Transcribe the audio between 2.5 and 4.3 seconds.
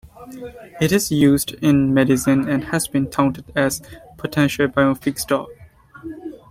has been touted as a